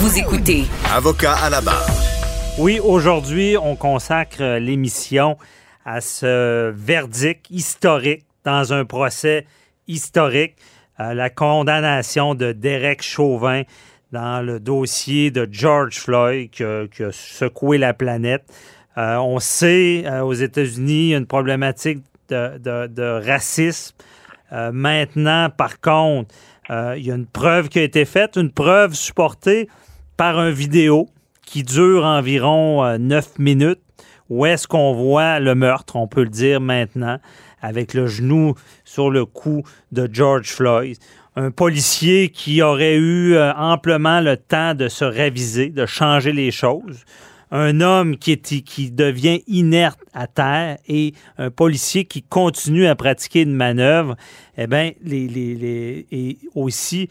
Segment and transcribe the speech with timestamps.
[0.00, 0.64] Vous écoutez
[0.94, 1.86] Avocat à la barre.
[2.58, 5.36] Oui, aujourd'hui, on consacre l'émission
[5.84, 9.46] à ce verdict historique dans un procès
[9.88, 10.56] historique,
[10.96, 13.62] à la condamnation de Derek Chauvin
[14.12, 18.44] dans le dossier de George Floyd qui a, qui a secoué la planète.
[18.98, 23.94] Euh, on sait euh, aux États-Unis une problématique de, de- de racisme.
[24.52, 26.34] Euh, maintenant, par contre,
[26.70, 29.68] euh, il y a une preuve qui a été faite, une preuve supportée
[30.16, 31.08] par un vidéo
[31.44, 33.80] qui dure environ euh, 9 minutes.
[34.28, 37.20] Où est-ce qu'on voit le meurtre, on peut le dire maintenant,
[37.62, 40.96] avec le genou sur le cou de George Floyd.
[41.36, 46.50] Un policier qui aurait eu euh, amplement le temps de se réviser, de changer les
[46.50, 47.04] choses.
[47.52, 48.36] Un homme qui,
[48.90, 54.16] devient inerte à terre et un policier qui continue à pratiquer une manœuvre.
[54.58, 57.08] Eh bien, les, les- et aussi,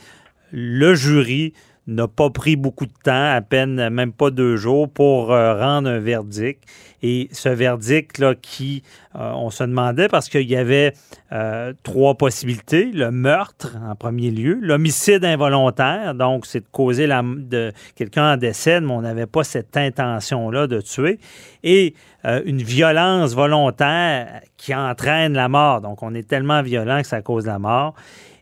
[0.51, 1.53] le jury
[1.87, 5.89] n'a pas pris beaucoup de temps, à peine même pas deux jours, pour euh, rendre
[5.89, 6.63] un verdict.
[7.03, 8.81] Et ce verdict-là, qui,
[9.15, 10.93] euh, on se demandait, parce qu'il y avait
[11.31, 12.85] euh, trois possibilités.
[12.91, 14.57] Le meurtre, en premier lieu.
[14.61, 19.43] L'homicide involontaire, donc c'est de causer la, de quelqu'un en décès, mais on n'avait pas
[19.43, 21.19] cette intention-là de tuer.
[21.63, 25.81] Et une violence volontaire qui entraîne la mort.
[25.81, 27.93] Donc on est tellement violent que ça cause la mort.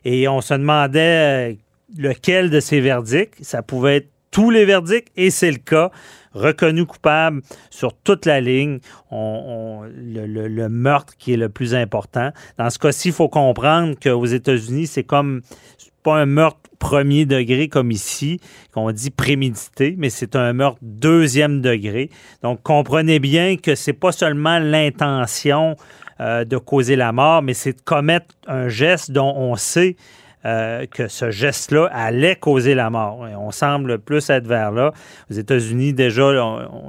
[0.06, 1.58] Et on se demandait
[1.96, 3.34] lequel de ces verdicts.
[3.42, 5.90] Ça pouvait être tous les verdicts, et c'est le cas.
[6.32, 8.80] Reconnu coupable sur toute la ligne,
[9.12, 12.32] le, meurtre qui est le plus important.
[12.58, 15.42] Dans ce cas-ci, il faut comprendre qu'aux États-Unis, c'est comme
[16.02, 18.40] pas un meurtre premier degré comme ici,
[18.72, 22.10] qu'on dit prémédité, mais c'est un meurtre deuxième degré.
[22.42, 25.76] Donc, comprenez bien que c'est pas seulement l'intention
[26.20, 29.96] euh, de causer la mort, mais c'est de commettre un geste dont on sait
[30.46, 33.26] euh, que ce geste-là allait causer la mort.
[33.38, 34.92] On semble plus être vers là.
[35.30, 36.30] Aux États-Unis, déjà,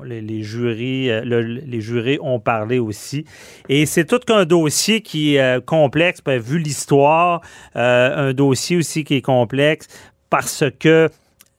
[0.03, 3.25] les, les euh, le- les jurés ont parlé aussi.
[3.69, 7.41] Et c'est tout qu'un dossier qui est euh, complexe, ben, vu l'histoire,
[7.75, 9.87] un dossier aussi qui est complexe
[10.29, 11.09] parce que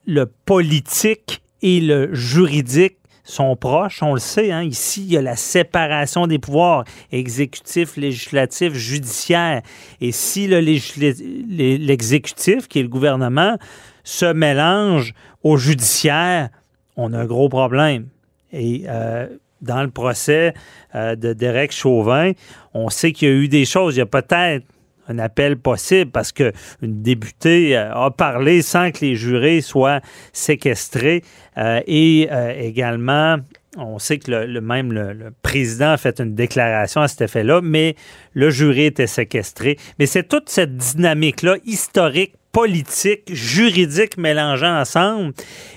[0.05, 2.97] le politique et le juridique
[3.27, 4.51] sont proches, on le sait.
[4.51, 4.63] Hein?
[4.63, 9.61] Ici, il y a la séparation des pouvoirs exécutif, législatif, judiciaire.
[10.01, 13.57] Et si l'exécutif, qui est le gouvernement,
[14.03, 16.49] se mélange au judiciaire,
[16.95, 18.07] on a un gros problème.
[18.53, 19.27] Et euh,
[19.61, 20.53] dans le procès
[20.95, 22.31] euh, de Derek Chauvin,
[22.73, 23.95] on sait qu'il y a eu des choses.
[23.95, 24.65] Il y a peut-être
[25.07, 26.51] un appel possible parce que
[26.81, 30.01] une députée euh, a parlé sans que les jurés soient
[30.33, 31.23] séquestrés
[31.57, 33.37] Euh, et euh, également
[33.77, 37.95] on sait que le, même le président a fait une déclaration à cet effet-là, mais
[38.33, 39.77] le jury était séquestré.
[39.99, 45.31] Mais c'est toute cette dynamique-là historique politique, juridique mélangeant ensemble.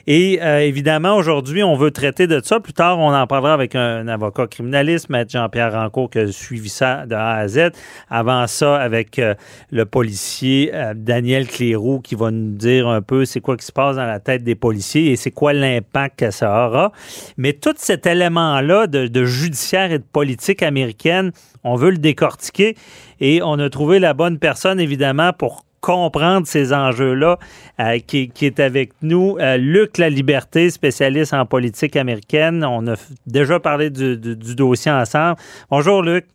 [0.07, 2.59] Et euh, évidemment, aujourd'hui, on veut traiter de ça.
[2.59, 6.71] Plus tard, on en parlera avec un, avocat criminaliste, Maître Jean-Pierre Rancourt, qui a suivi
[6.71, 7.73] ça de A à Z.
[8.09, 9.35] Avant ça, avec euh,
[9.71, 13.73] le policier euh, Daniel Cléroux, qui va nous dire un peu c'est quoi qui se
[13.73, 16.93] passe dans la tête des policiers et c'est quoi l'impact que ça aura.
[17.37, 21.33] Mais tout cet élément-là de, de judiciaire et de politique américaine,
[21.63, 22.75] on veut le décortiquer
[23.21, 27.39] et on a trouvé la bonne personne, évidemment, pour comprendre ces enjeux-là,
[27.81, 29.37] euh, qui, qui est avec nous.
[29.39, 32.65] Euh, Luc La Liberté, spécialiste en politique américaine.
[32.65, 32.95] On a
[33.27, 35.37] déjà parlé du, du- du dossier ensemble.
[35.71, 36.27] Bonjour, Luc.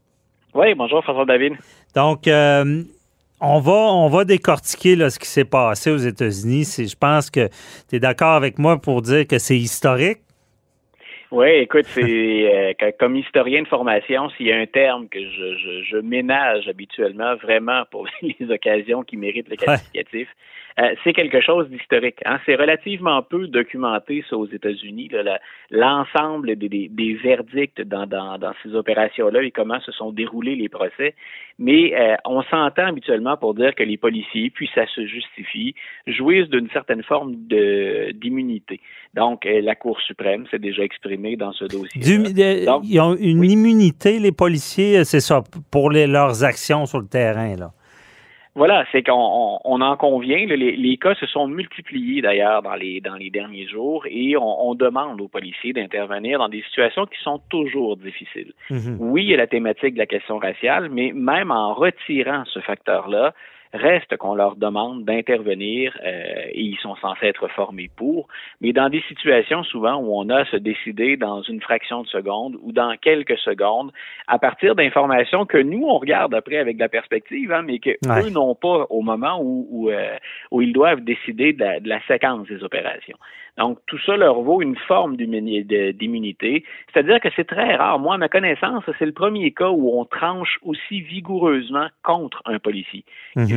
[0.53, 1.53] Oui, bonjour François David.
[1.93, 2.83] Donc, euh,
[3.41, 6.63] on, va, on va décortiquer là, ce qui s'est passé aux États-Unis.
[6.77, 7.47] Je pense que
[7.89, 10.19] tu es d'accord avec moi pour dire que c'est historique.
[11.31, 15.57] Oui, écoute, c'est euh, comme historien de formation, s'il y a un terme que je,
[15.57, 20.27] je, je ménage habituellement vraiment pour les occasions qui méritent le qualificatif,
[20.77, 22.19] euh, c'est quelque chose d'historique.
[22.25, 22.39] Hein?
[22.45, 25.09] C'est relativement peu documenté ça aux États-Unis,
[25.71, 30.55] l'ensemble des, des, des verdicts dans, dans, dans ces opérations-là et comment se sont déroulés
[30.55, 31.15] les procès.
[31.57, 35.75] Mais euh, on s'entend habituellement pour dire que les policiers, puis ça se justifie,
[36.07, 38.81] jouissent d'une certaine forme de d'immunité.
[39.13, 41.99] Donc, euh, la Cour suprême s'est déjà exprimée dans ce dossier.
[42.01, 45.41] Du- de- Donc, ils ont une immunité, les policiers, euh, c'est ça,
[45.71, 47.55] pour les- leurs actions sur le terrain.
[47.55, 47.71] Là.
[48.57, 50.45] Voilà, c'est qu'on on, on en convient.
[50.45, 54.69] les, les cas se sont multipliés d'ailleurs dans les dans les derniers jours et on,
[54.69, 58.53] on demande aux policiers d'intervenir dans des situations qui sont toujours difficiles.
[58.69, 58.95] Mhm.
[59.01, 62.59] Oui, il y a la thématique de la question raciale, mais même en retirant ce
[62.59, 63.33] facteur-là,
[63.75, 68.29] Reste qu'on leur demande d'intervenir euh, et ils sont censés être formés pour.
[68.61, 72.07] Mais dans des situations souvent où on a à se décider dans une fraction de
[72.07, 73.91] seconde ou dans quelques secondes,
[74.27, 77.91] à partir d'informations que nous, on regarde après avec de la perspective, hein, mais que
[77.91, 80.15] eux n'ont pas au moment où, où, euh,
[80.51, 83.17] où, ils doivent décider de la séquence des opérations.
[83.57, 86.65] Donc, tout ça leur vaut une forme d'immunité.
[86.91, 87.99] C'est-à-dire que c'est très rare.
[87.99, 92.59] Moi, à ma connaissance, c'est le premier cas où on tranche aussi vigoureusement contre un
[92.59, 93.05] policier.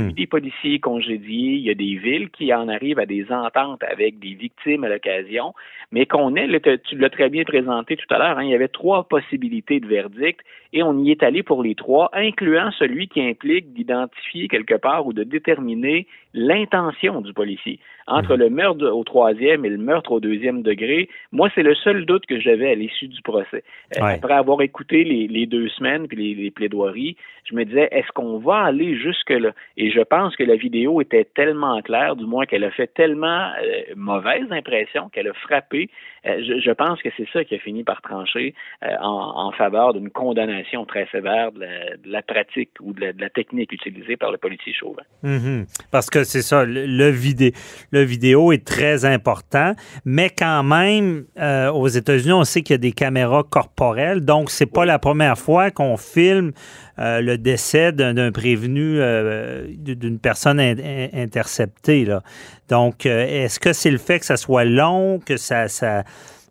[0.08, 0.14] Mhm.
[0.14, 4.19] des policiers congédiés, il y a des villes qui en arrivent à des ententes avec
[4.19, 5.55] des victimes à l'occasion,
[5.93, 6.49] mais qu'on ait,
[6.84, 9.87] tu l'as très bien présenté tout à l'heure, hein, il y avait trois possibilités de
[9.87, 10.40] verdict
[10.72, 15.06] et on y est allé pour les trois, incluant celui qui implique d'identifier quelque part
[15.06, 17.81] ou de déterminer l'intention du policier.
[18.06, 18.40] Entre mhm.
[18.40, 22.26] le meurtre au troisième et le meurtre au deuxième degré, moi, c'est le seul doute
[22.26, 23.64] que j'avais à l'issue du procès.
[23.96, 28.38] Euh, après avoir écouté les, deux semaines puis les, plaidoiries, je me disais, est-ce qu'on
[28.38, 29.52] va aller jusque-là?
[29.76, 33.50] Et je pense que la vidéo était tellement claire, du moins qu'elle a fait tellement
[33.62, 35.90] euh, mauvaise impression, qu'elle a frappé.
[36.26, 38.54] Euh, je, pense que c'est ça qui a fini par trancher
[39.00, 41.64] en, faveur d'une condamnation très sévère de
[42.04, 45.02] la, pratique ou de la, technique utilisée par le policier Chauvin.
[45.22, 45.66] Mhm.
[45.90, 47.52] Parce que c'est ça, le, vidé,
[47.90, 49.72] le vidéo est très important,
[50.04, 54.50] mais quand même, euh, aux États-Unis, on sait qu'il y a des caméras corporelles, donc
[54.50, 56.52] c'est pas la première fois qu'on filme
[56.98, 62.04] euh, le décès d'un prévenu, euh, d'une personne interceptée.
[62.04, 62.22] Là.
[62.69, 66.04] Donc, est-ce que c'est le fait que ça soit long, que ça, ça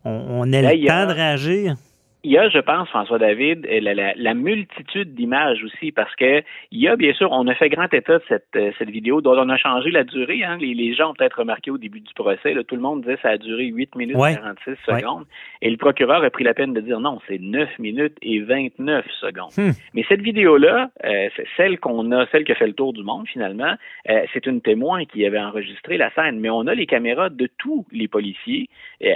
[0.04, 1.76] on, ait le temps de réagir?
[2.28, 6.78] Il y a, je pense, François David, la, la, multitude d'images aussi, parce que il
[6.78, 9.34] y a, bien sûr, on a fait grand état de cette, euh, cette vidéo dont
[9.34, 10.44] on a changé la durée.
[10.44, 10.58] Hein.
[10.60, 13.14] Les, les, gens ont peut-être remarqué au début du procès, là, tout le monde disait
[13.14, 15.24] que ça a duré 8 minutes et 46 secondes.
[15.62, 19.06] Et le procureur a pris la peine de dire non, c'est 9 minutes et 29
[19.22, 19.52] secondes.
[19.56, 19.70] Hmm.
[19.94, 23.26] Mais cette vidéo-là, euh, celle qu'on a, celle qui a fait le tour du monde
[23.26, 23.72] finalement,
[24.10, 26.40] euh, c'est une témoin qui avait enregistré la scène.
[26.40, 28.68] Mais on a les caméras de tous les policiers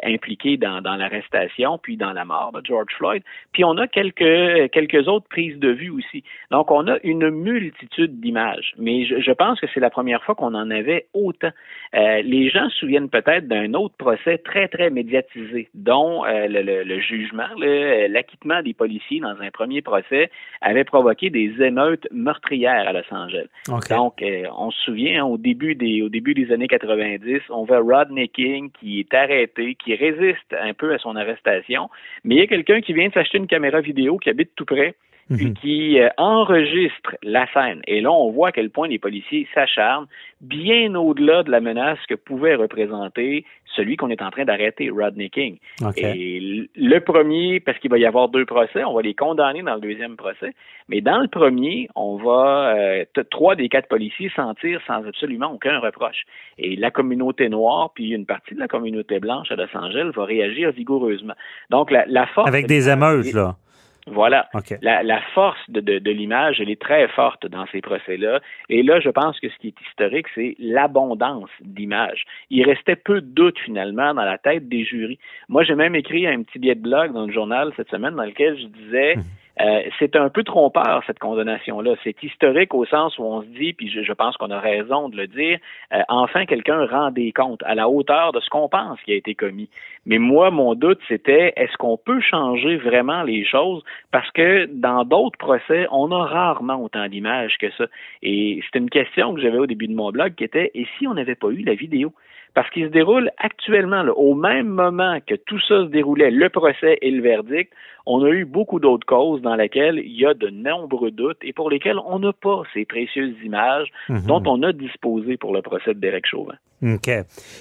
[0.02, 3.22] impliqués dans, dans l'arrestation puis dans la mort de George Floyd.
[3.52, 6.22] Puis on a quelques, quelques autres prises de vue aussi.
[6.50, 8.74] Donc on a une multitude d'images.
[8.78, 11.50] Mais je, je, pense que c'est la première fois qu'on en avait autant.
[11.94, 16.84] Euh, les gens se souviennent peut-être d'un autre procès très, très médiatisé, dont euh, le,
[16.84, 22.92] le, jugement, l'acquittement des policiers dans un premier procès avait provoqué des émeutes meurtrières à
[22.92, 23.48] Los Angeles.
[23.90, 27.64] Donc, euh, on se souvient, hein, au, début des, au début des années 90, on
[27.64, 31.90] voit Rodney King qui est arrêté, qui résiste un peu à son arrestation,
[32.24, 34.64] mais il y a quelqu'un qui vient de s'acheter une caméra vidéo qui habite tout
[34.64, 34.94] près
[35.30, 35.54] puis mhm.
[35.54, 37.82] qui euh, enregistre la scène.
[37.86, 40.06] Et là, on voit à quel point les policiers s'acharnent
[40.40, 43.44] bien au-delà de la menace que pouvait représenter
[43.76, 45.58] celui qu'on est en train d'arrêter, Rodney King.
[45.96, 49.74] Et le premier, parce qu'il va y avoir deux procès, on va les condamner dans
[49.74, 50.54] le deuxième procès,
[50.88, 55.78] mais dans le premier, on va, euh, trois des quatre policiers sentir sans absolument aucun
[55.78, 56.24] reproche.
[56.58, 60.24] Et la communauté noire, puis une partie de la communauté blanche à Los Angeles va
[60.24, 61.34] réagir vigoureusement.
[61.70, 62.48] Donc, la, la force...
[62.48, 63.56] Avec des émeutes, là.
[64.06, 64.48] Voilà.
[64.80, 68.40] La, la, force de, de, de l'image, elle est très forte dans ces procès-là.
[68.68, 72.24] Et là, je pense que ce qui est historique, c'est l'abondance d'images.
[72.50, 75.18] Il restait peu de doutes finalement dans la tête des jurys.
[75.48, 78.24] Moi, j'ai même écrit un petit billet de blog dans le journal cette semaine dans
[78.24, 79.24] lequel je disais hum.
[79.60, 81.94] Euh, c'est un peu trompeur, cette condamnation-là.
[82.02, 85.16] C'est historique au sens où on se dit, puis je, pense qu'on a raison de
[85.16, 85.58] le dire,
[85.92, 89.16] euh, enfin quelqu'un rend des comptes à la hauteur de ce qu'on pense qui a
[89.16, 89.68] été commis.
[90.06, 93.84] Mais moi, mon doute, c'était est-ce qu'on peut changer vraiment les choses?
[94.10, 97.84] Parce que dans d'autres procès, on a rarement autant d'images que ça.
[98.22, 101.06] Et c'est une question que j'avais au début de mon blog qui était, et si
[101.06, 102.12] on n'avait pas eu la vidéo?
[102.54, 106.98] Parce qu'il se déroule actuellement, au même moment que tout ça se déroulait, le procès
[107.00, 107.72] et le verdict,
[108.06, 111.52] on a eu beaucoup d'autres causes dans lesquelles il y a de nombreux doutes et
[111.52, 114.26] pour lesquelles on n'a pas ces précieuses images mhm.
[114.26, 116.54] dont on a disposé pour le procès de Derek Chauvin.
[116.82, 117.08] OK.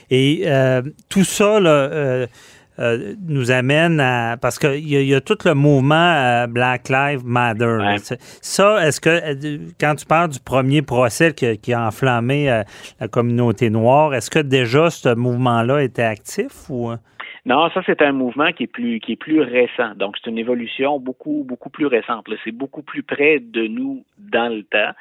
[0.10, 2.28] Et euh, tout ça, là, euh,
[2.82, 4.38] euh, nous amène à.
[4.42, 7.78] Parce qu'il y, y, a tout le mouvement euh, Black Lives Matter.
[8.42, 12.64] Ça, est-ce que, euh, quand tu parles du premier procès qui, a enflammé
[13.00, 16.92] la communauté noire, est-ce que déjà ce mouvement-là était actif ou?
[17.46, 19.96] Non, ça c'est un mouvement qui est plus qui est plus récent.
[19.96, 22.28] Donc c'est une évolution beaucoup beaucoup plus récente.
[22.44, 24.92] C'est beaucoup plus près de nous dans le temps.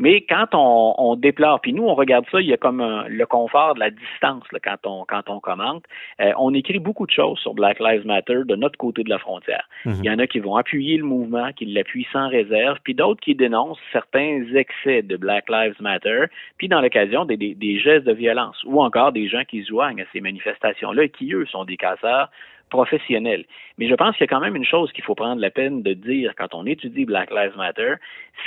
[0.00, 3.26] Mais quand on, on déplore, puis nous, on regarde ça, il y a comme le
[3.26, 5.84] confort de la distance quand, on, quand on commente.
[6.20, 9.18] Euh, on écrit beaucoup de choses sur Black Lives Matter de notre côté de la
[9.18, 9.68] frontière.
[9.84, 9.94] Mhm.
[9.98, 13.20] Il y en a qui vont appuyer le mouvement, qui l'appuient sans réserve, puis d'autres
[13.20, 16.24] qui dénoncent certains excès de Black Lives Matter,
[16.56, 19.68] puis dans l'occasion des, des, des gestes de violence, ou encore des gens qui se
[19.68, 22.30] joignent à ces manifestations-là et qui, eux, sont des casseurs
[22.70, 23.44] professionnel.
[23.78, 25.82] Mais je pense qu'il y a quand même une chose qu'il faut prendre la peine
[25.82, 27.94] de dire quand on étudie Black Lives Matter,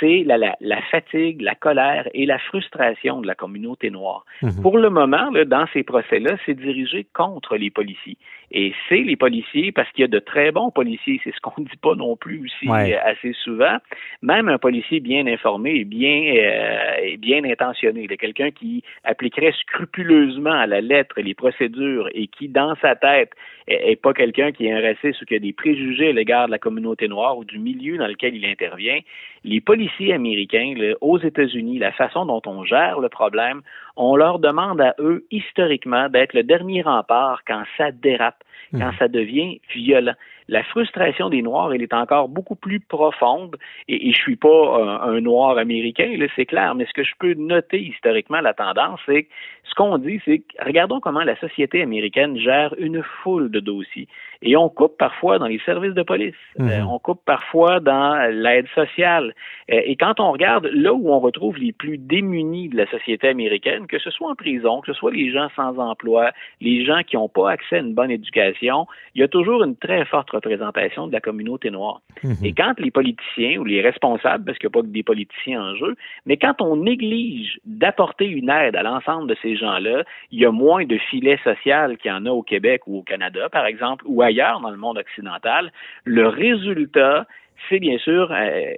[0.00, 4.24] c'est la, la, la, fatigue, la colère et la frustration de la communauté noire.
[4.42, 4.62] Mhm.
[4.62, 8.16] Pour le moment, là, dans ces procès-là, c'est dirigé contre les policiers.
[8.50, 11.62] Et c'est les policiers, parce qu'il y a de très bons policiers, c'est ce qu'on
[11.62, 13.78] ne dit pas non plus aussi euh, assez souvent.
[14.22, 20.66] Même un policier bien informé et bien, euh, bien intentionné, quelqu'un qui appliquerait scrupuleusement à
[20.66, 23.32] la lettre les procédures et qui, dans sa tête,
[23.66, 26.52] est pas quelqu'un qui est un raciste ou qui a des préjugés à l'égard de
[26.52, 29.00] la communauté noire ou du milieu dans lequel il intervient.
[29.44, 33.60] Les policiers américains, aux États-Unis, la façon dont on gère le problème,
[33.96, 38.98] on leur demande à eux, historiquement, d'être le dernier rempart quand ça dérape, quand mmh.
[38.98, 40.14] ça devient violent
[40.48, 43.56] la frustration des Noirs, elle est encore beaucoup plus profonde.
[43.88, 47.34] Et, et je suis pas un, Noir américain, c'est clair, mais ce que je peux
[47.34, 49.28] noter historiquement, la tendance, c'est que
[49.64, 54.08] ce qu'on dit, c'est que regardons comment la société américaine gère une foule de dossiers.
[54.44, 56.68] Et on coupe parfois dans les services de police, mhm.
[56.68, 59.34] euh, on coupe parfois dans l'aide sociale.
[59.72, 63.28] Euh, et quand on regarde là où on retrouve les plus démunis de la société
[63.28, 67.02] américaine, que ce soit en prison, que ce soit les gens sans emploi, les gens
[67.06, 70.30] qui n'ont pas accès à une bonne éducation, il y a toujours une très forte
[70.30, 72.02] représentation de la communauté noire.
[72.22, 72.36] Mhm.
[72.44, 75.62] Et quand les politiciens ou les responsables, parce qu'il n'y a pas que des politiciens
[75.62, 75.96] en jeu,
[76.26, 80.50] mais quand on néglige d'apporter une aide à l'ensemble de ces gens-là, il y a
[80.50, 84.04] moins de filets social qu'il y en a au Québec ou au Canada, par exemple,
[84.06, 85.72] ou ailleurs dans le monde occidental.
[86.04, 87.26] Le résultat,
[87.68, 88.72] c'est bien sûr euh,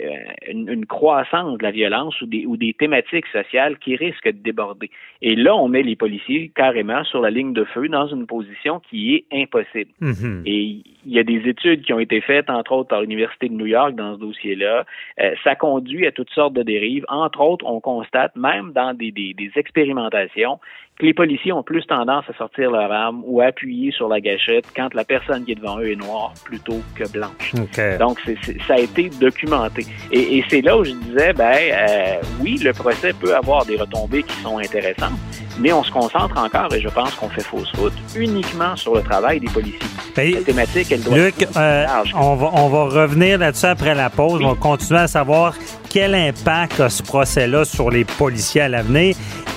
[0.49, 4.91] une, croissance de la violence ou des, ou des thématiques sociales qui risquent de déborder.
[5.23, 8.81] Et là, on met les policiers carrément sur la ligne de feu dans une position
[8.89, 9.91] qui est impossible.
[10.01, 10.43] Mm-hmm.
[10.47, 13.55] Et il y a des études qui ont été faites, entre autres par l'Université de
[13.55, 14.85] New York dans ce dossier-là.
[15.21, 17.05] Euh, ça conduit à toutes sortes de dérives.
[17.09, 20.59] Entre autres, on constate, même dans des, des, des expérimentations,
[20.99, 24.21] que les policiers ont plus tendance à sortir leur arme ou à appuyer sur la
[24.21, 27.55] gâchette quand la personne qui est devant eux est noire plutôt que blanche.
[27.99, 28.21] Donc,
[28.67, 29.87] ça a été documenté.
[30.13, 34.23] Et, c'est là où je disais, ben euh, oui, le procès peut avoir des retombées
[34.23, 35.19] qui sont intéressantes,
[35.59, 39.03] mais on se concentre encore, et je pense qu'on fait fausse route, uniquement sur le
[39.03, 39.79] travail des policiers.
[40.15, 44.11] Ben, la thématique, elle doit Luc, euh, on, va, on va revenir là-dessus après la
[44.11, 44.41] pause.
[44.43, 45.55] On va continuer à savoir
[45.91, 49.15] quel impact a ce procès-là sur les policiers à l'avenir.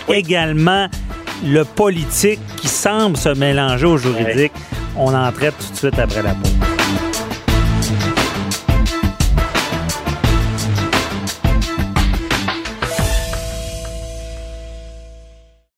[0.10, 0.88] Également,
[1.44, 4.52] le politique qui semble se mélanger au juridique.
[4.98, 6.69] On en traite tout de suite après la pause.